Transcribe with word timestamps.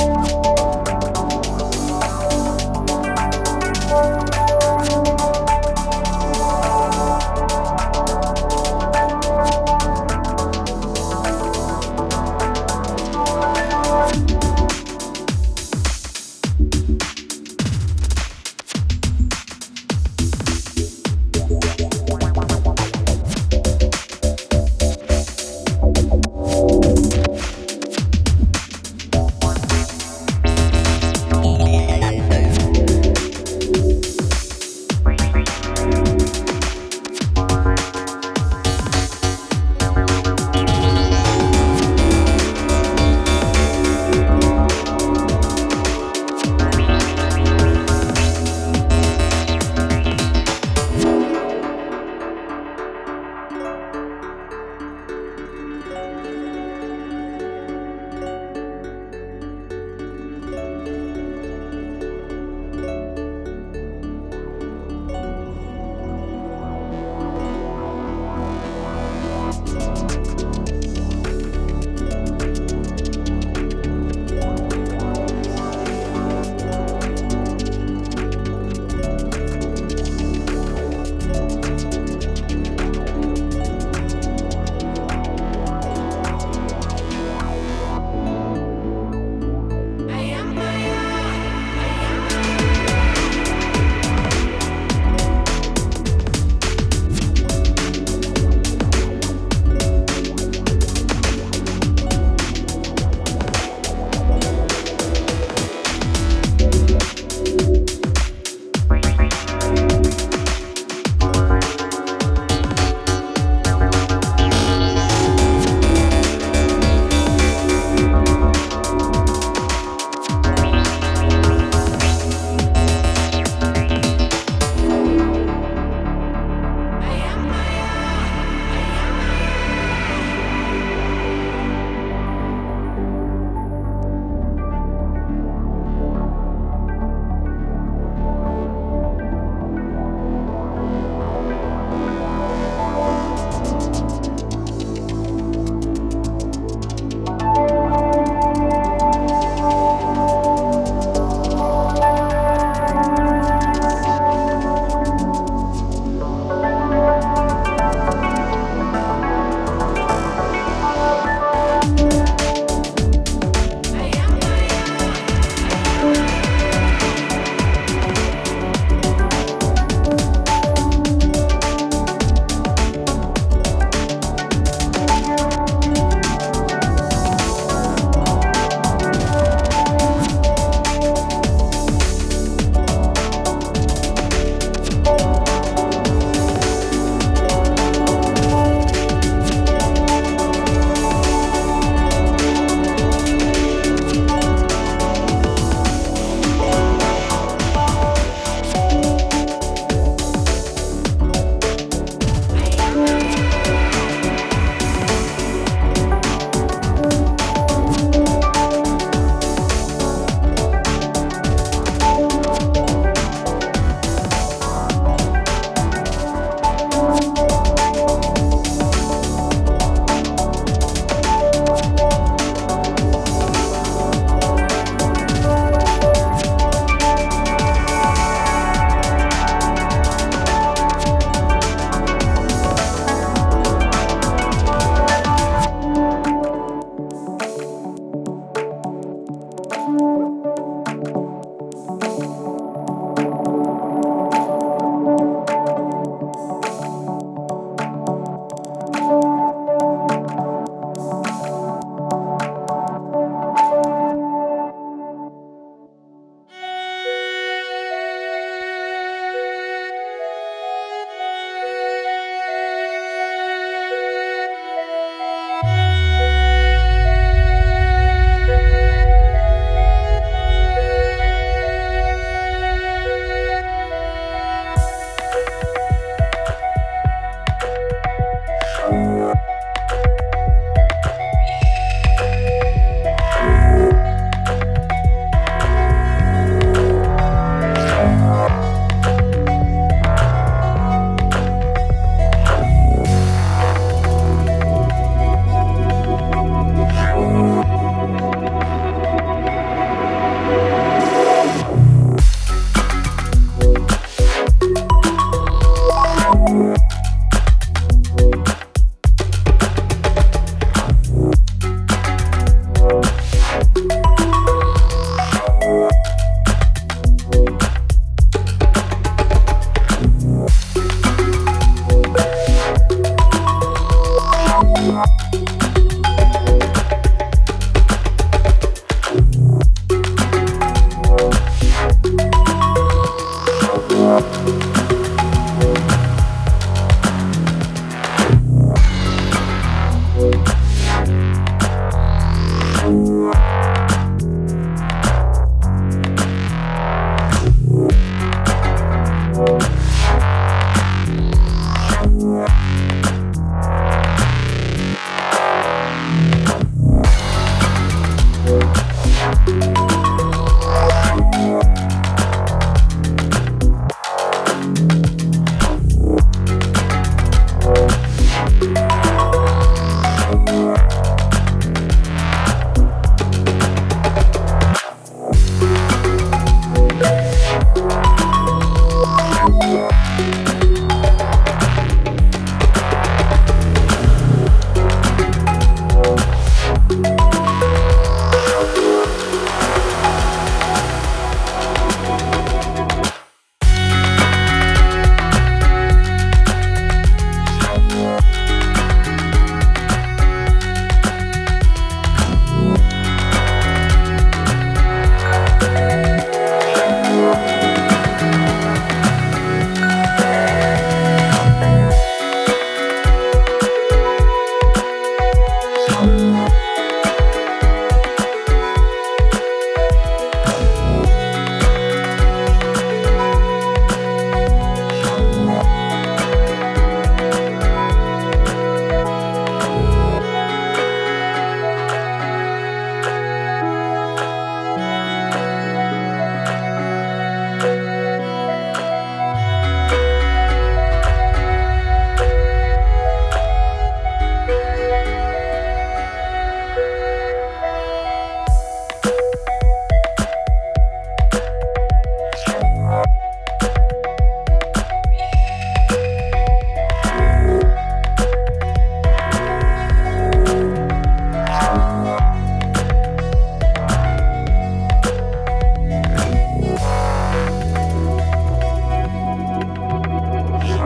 you 0.00 0.39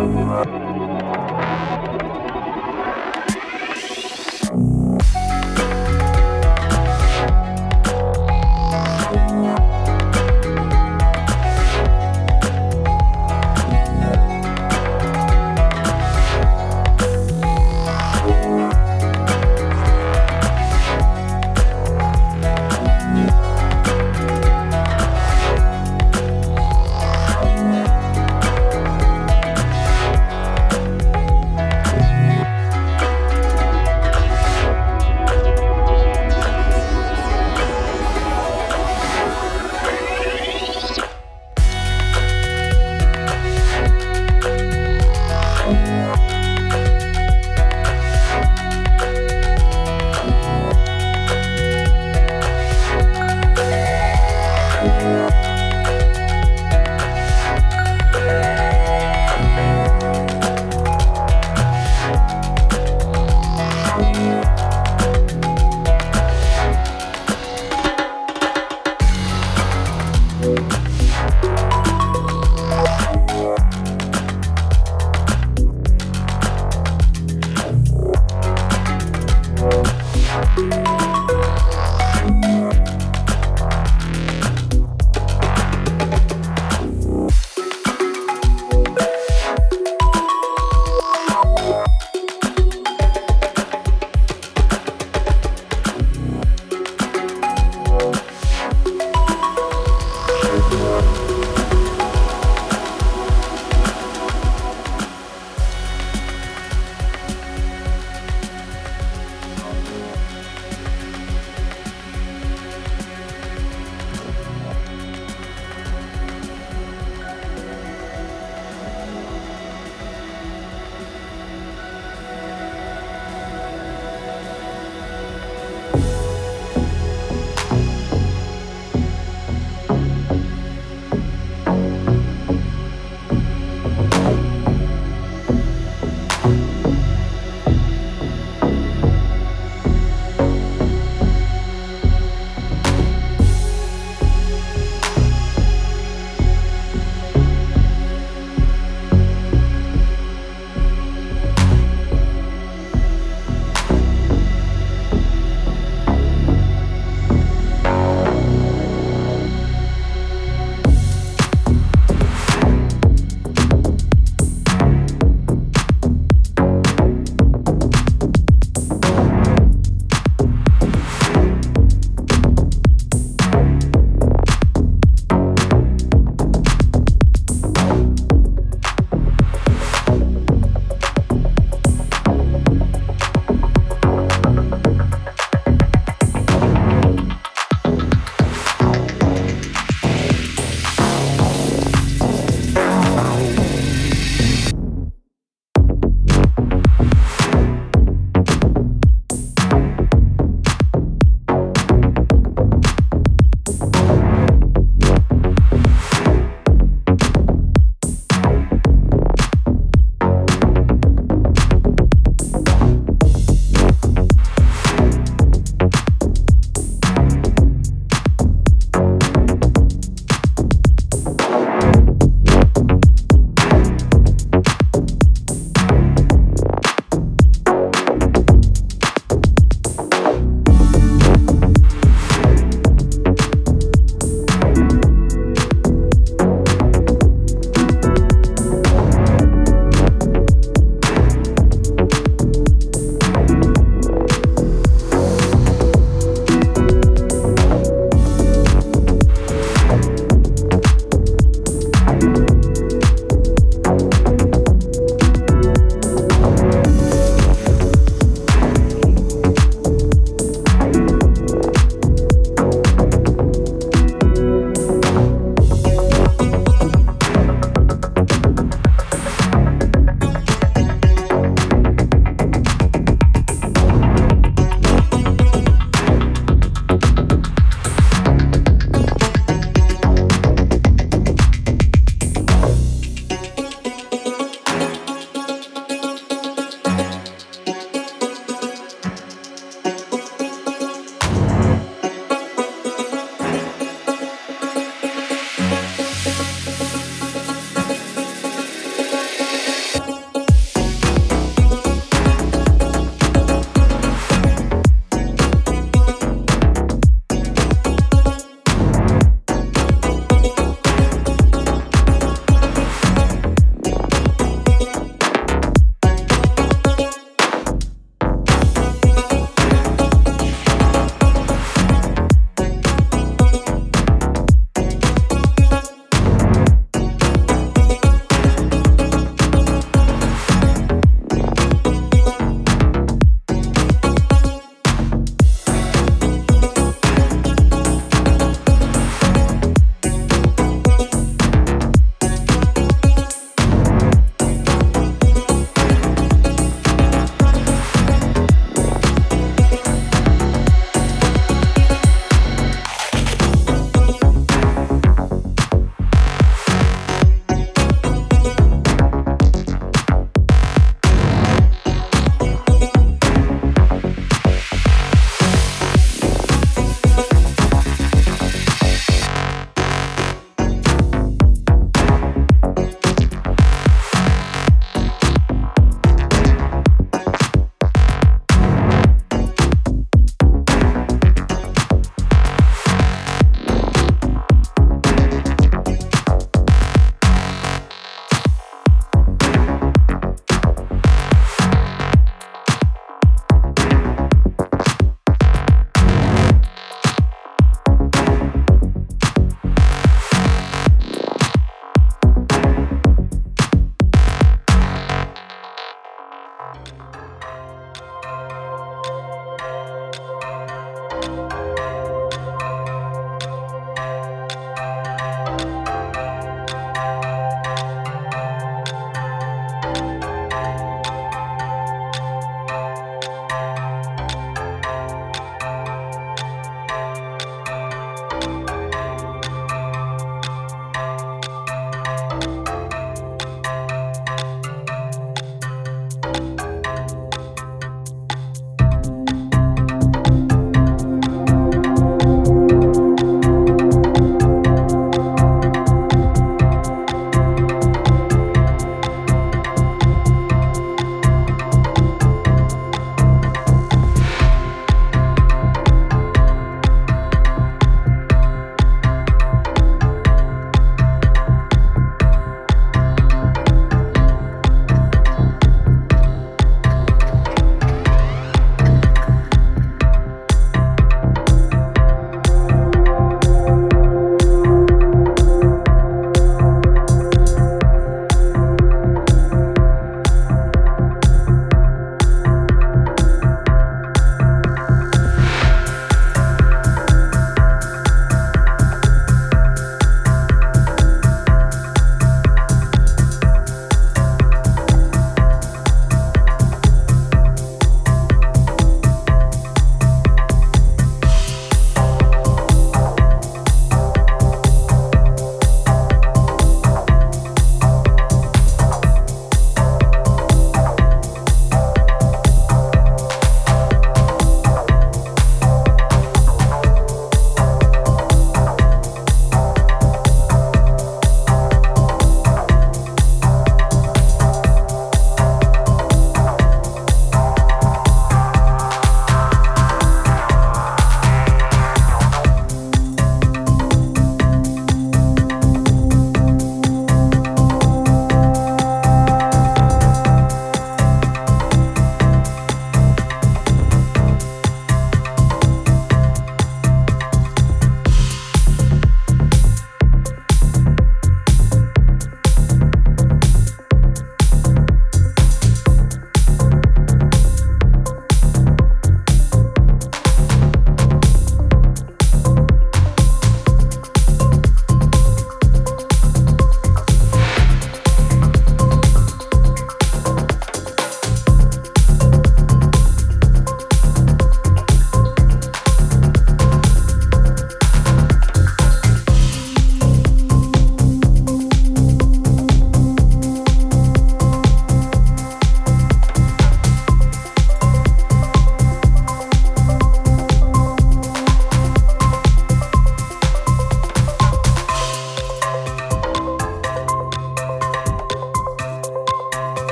Thank 0.00 0.69